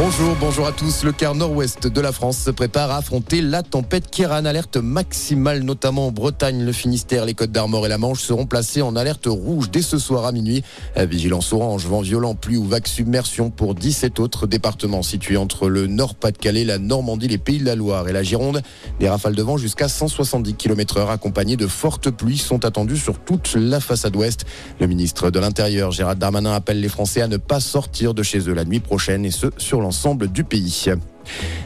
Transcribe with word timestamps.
Bonjour, 0.00 0.36
bonjour 0.38 0.66
à 0.68 0.70
tous. 0.70 1.02
Le 1.02 1.10
quart 1.10 1.34
nord-ouest 1.34 1.88
de 1.88 2.00
la 2.00 2.12
France 2.12 2.38
se 2.38 2.52
prépare 2.52 2.92
à 2.92 2.98
affronter 2.98 3.40
la 3.40 3.64
tempête 3.64 4.08
Kéran. 4.08 4.44
Alerte 4.44 4.76
maximale, 4.76 5.64
notamment 5.64 6.06
en 6.06 6.12
Bretagne, 6.12 6.64
le 6.64 6.70
Finistère, 6.70 7.24
les 7.24 7.34
Côtes 7.34 7.50
d'Armor 7.50 7.84
et 7.84 7.88
la 7.88 7.98
Manche 7.98 8.22
seront 8.22 8.46
placés 8.46 8.80
en 8.80 8.94
alerte 8.94 9.26
rouge 9.26 9.72
dès 9.72 9.82
ce 9.82 9.98
soir 9.98 10.24
à 10.24 10.30
minuit. 10.30 10.62
Vigilance 10.96 11.52
orange, 11.52 11.84
vent 11.86 12.02
violent, 12.02 12.36
pluie 12.36 12.56
ou 12.56 12.64
vague 12.64 12.86
submersion 12.86 13.50
pour 13.50 13.74
17 13.74 14.20
autres 14.20 14.46
départements 14.46 15.02
situés 15.02 15.36
entre 15.36 15.68
le 15.68 15.88
Nord-Pas-de-Calais, 15.88 16.64
la 16.64 16.78
Normandie, 16.78 17.26
les 17.26 17.38
Pays 17.38 17.58
de 17.58 17.64
la 17.64 17.74
Loire 17.74 18.08
et 18.08 18.12
la 18.12 18.22
Gironde. 18.22 18.62
Des 19.00 19.08
rafales 19.08 19.34
de 19.34 19.42
vent 19.42 19.56
jusqu'à 19.56 19.88
170 19.88 20.54
km 20.54 20.98
heure 20.98 21.10
accompagnées 21.10 21.56
de 21.56 21.66
fortes 21.66 22.10
pluies 22.10 22.38
sont 22.38 22.64
attendues 22.64 22.98
sur 22.98 23.18
toute 23.18 23.56
la 23.56 23.80
façade 23.80 24.14
ouest. 24.14 24.46
Le 24.78 24.86
ministre 24.86 25.30
de 25.30 25.40
l'Intérieur, 25.40 25.90
Gérald 25.90 26.20
Darmanin, 26.20 26.52
appelle 26.52 26.80
les 26.80 26.88
Français 26.88 27.20
à 27.20 27.26
ne 27.26 27.36
pas 27.36 27.58
sortir 27.58 28.14
de 28.14 28.22
chez 28.22 28.48
eux 28.48 28.54
la 28.54 28.64
nuit 28.64 28.78
prochaine 28.78 29.24
et 29.24 29.32
ce, 29.32 29.48
sur 29.56 29.87
du 30.32 30.44
pays. 30.44 30.86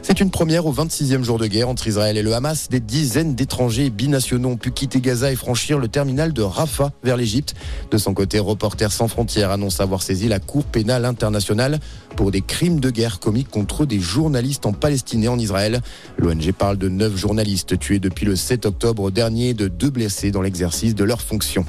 C'est 0.02 0.20
une 0.20 0.30
première 0.30 0.66
au 0.66 0.72
26e 0.72 1.22
jour 1.22 1.38
de 1.38 1.46
guerre 1.46 1.68
entre 1.68 1.86
Israël 1.86 2.16
et 2.16 2.22
le 2.22 2.34
Hamas. 2.34 2.68
Des 2.68 2.80
dizaines 2.80 3.34
d'étrangers 3.34 3.90
binationaux 3.90 4.50
ont 4.50 4.56
pu 4.56 4.70
quitter 4.70 5.00
Gaza 5.00 5.32
et 5.32 5.36
franchir 5.36 5.78
le 5.78 5.88
terminal 5.88 6.32
de 6.32 6.42
Rafah 6.42 6.92
vers 7.02 7.16
l'Égypte. 7.16 7.54
De 7.90 7.98
son 7.98 8.14
côté, 8.14 8.38
Reporters 8.38 8.92
sans 8.92 9.08
frontières 9.08 9.50
annonce 9.50 9.80
avoir 9.80 10.02
saisi 10.02 10.28
la 10.28 10.38
Cour 10.38 10.64
pénale 10.64 11.04
internationale 11.04 11.80
pour 12.16 12.30
des 12.30 12.42
crimes 12.42 12.80
de 12.80 12.90
guerre 12.90 13.20
commis 13.20 13.44
contre 13.44 13.86
des 13.86 14.00
journalistes 14.00 14.66
en 14.66 14.72
Palestine 14.72 15.24
et 15.24 15.28
en 15.28 15.38
Israël. 15.38 15.80
L'ONG 16.18 16.52
parle 16.52 16.78
de 16.78 16.88
neuf 16.88 17.16
journalistes 17.16 17.78
tués 17.78 17.98
depuis 17.98 18.27
le 18.27 18.36
7 18.36 18.66
octobre 18.66 19.10
dernier 19.10 19.50
et 19.50 19.54
de 19.54 19.68
deux 19.68 19.91
blessés 19.91 20.30
dans 20.30 20.42
l'exercice 20.42 20.94
de 20.94 21.04
leurs 21.04 21.22
fonctions. 21.22 21.64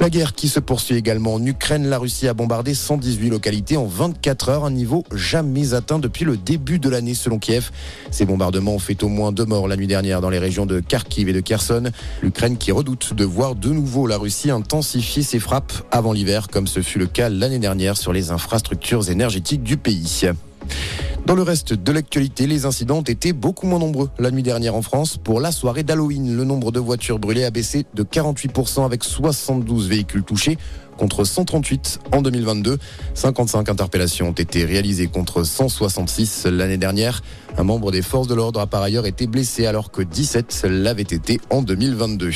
La 0.00 0.08
guerre 0.08 0.34
qui 0.34 0.48
se 0.48 0.60
poursuit 0.60 0.96
également 0.96 1.34
en 1.34 1.44
Ukraine. 1.44 1.86
La 1.86 1.98
Russie 1.98 2.26
a 2.26 2.32
bombardé 2.32 2.72
118 2.72 3.28
localités 3.28 3.76
en 3.76 3.84
24 3.84 4.48
heures, 4.48 4.64
un 4.64 4.70
niveau 4.70 5.04
jamais 5.12 5.74
atteint 5.74 5.98
depuis 5.98 6.24
le 6.24 6.38
début 6.38 6.78
de 6.78 6.88
l'année 6.88 7.12
selon 7.12 7.38
Kiev. 7.38 7.70
Ces 8.10 8.24
bombardements 8.24 8.76
ont 8.76 8.78
fait 8.78 9.02
au 9.02 9.08
moins 9.08 9.30
deux 9.30 9.44
morts 9.44 9.68
la 9.68 9.76
nuit 9.76 9.86
dernière 9.86 10.22
dans 10.22 10.30
les 10.30 10.38
régions 10.38 10.64
de 10.64 10.80
Kharkiv 10.80 11.28
et 11.28 11.34
de 11.34 11.40
Kherson. 11.40 11.90
L'Ukraine 12.22 12.56
qui 12.56 12.72
redoute 12.72 13.12
de 13.12 13.24
voir 13.26 13.54
de 13.54 13.68
nouveau 13.68 14.06
la 14.06 14.16
Russie 14.16 14.50
intensifier 14.50 15.22
ses 15.22 15.38
frappes 15.38 15.74
avant 15.90 16.14
l'hiver, 16.14 16.48
comme 16.48 16.66
ce 16.66 16.80
fut 16.80 16.98
le 16.98 17.06
cas 17.06 17.28
l'année 17.28 17.58
dernière 17.58 17.98
sur 17.98 18.14
les 18.14 18.30
infrastructures 18.30 19.10
énergétiques 19.10 19.62
du 19.62 19.76
pays. 19.76 20.30
Dans 21.30 21.36
le 21.36 21.42
reste 21.42 21.74
de 21.74 21.92
l'actualité, 21.92 22.48
les 22.48 22.66
incidents 22.66 22.98
ont 22.98 23.02
été 23.02 23.32
beaucoup 23.32 23.64
moins 23.64 23.78
nombreux 23.78 24.10
la 24.18 24.32
nuit 24.32 24.42
dernière 24.42 24.74
en 24.74 24.82
France. 24.82 25.16
Pour 25.16 25.38
la 25.38 25.52
soirée 25.52 25.84
d'Halloween, 25.84 26.36
le 26.36 26.42
nombre 26.42 26.72
de 26.72 26.80
voitures 26.80 27.20
brûlées 27.20 27.44
a 27.44 27.52
baissé 27.52 27.86
de 27.94 28.02
48% 28.02 28.84
avec 28.84 29.04
72 29.04 29.88
véhicules 29.88 30.24
touchés 30.24 30.58
contre 30.98 31.22
138 31.22 32.00
en 32.10 32.22
2022. 32.22 32.78
55 33.14 33.68
interpellations 33.68 34.30
ont 34.30 34.32
été 34.32 34.64
réalisées 34.64 35.06
contre 35.06 35.44
166 35.44 36.46
l'année 36.46 36.78
dernière. 36.78 37.22
Un 37.56 37.62
membre 37.62 37.92
des 37.92 38.02
forces 38.02 38.26
de 38.26 38.34
l'ordre 38.34 38.58
a 38.58 38.66
par 38.66 38.82
ailleurs 38.82 39.06
été 39.06 39.28
blessé 39.28 39.66
alors 39.66 39.92
que 39.92 40.02
17 40.02 40.66
l'avaient 40.68 41.02
été 41.02 41.38
en 41.50 41.62
2022. 41.62 42.32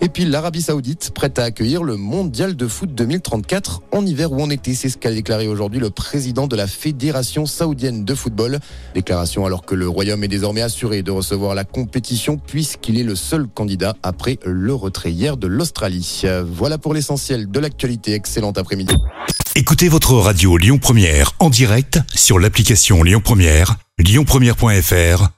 Et 0.00 0.08
puis 0.08 0.24
l'Arabie 0.24 0.62
Saoudite 0.62 1.10
prête 1.12 1.40
à 1.40 1.44
accueillir 1.44 1.82
le 1.82 1.96
Mondial 1.96 2.54
de 2.54 2.68
foot 2.68 2.94
2034 2.94 3.82
en 3.90 4.06
hiver 4.06 4.30
ou 4.30 4.40
en 4.40 4.48
été. 4.48 4.74
C'est 4.74 4.90
ce 4.90 4.96
qu'a 4.96 5.10
déclaré 5.10 5.48
aujourd'hui 5.48 5.80
le 5.80 5.90
président 5.90 6.46
de 6.46 6.54
la 6.54 6.68
Fédération 6.68 7.46
saoudienne 7.46 8.04
de 8.04 8.14
football. 8.14 8.60
Déclaration 8.94 9.44
alors 9.44 9.62
que 9.62 9.74
le 9.74 9.88
Royaume 9.88 10.22
est 10.22 10.28
désormais 10.28 10.62
assuré 10.62 11.02
de 11.02 11.10
recevoir 11.10 11.56
la 11.56 11.64
compétition 11.64 12.36
puisqu'il 12.36 12.98
est 12.98 13.02
le 13.02 13.16
seul 13.16 13.48
candidat 13.48 13.96
après 14.04 14.38
le 14.44 14.72
retrait 14.72 15.10
hier 15.10 15.36
de 15.36 15.48
l'Australie. 15.48 16.22
Voilà 16.44 16.78
pour 16.78 16.94
l'essentiel 16.94 17.50
de 17.50 17.58
l'actualité. 17.58 18.14
Excellent 18.14 18.52
après-midi. 18.52 18.94
Écoutez 19.56 19.88
votre 19.88 20.14
radio 20.14 20.56
Lyon 20.56 20.78
Première 20.78 21.32
en 21.40 21.50
direct 21.50 21.98
sur 22.14 22.38
l'application 22.38 23.02
Lyon 23.02 23.20
Première, 23.20 23.76
lyonpremière.fr 23.98 25.37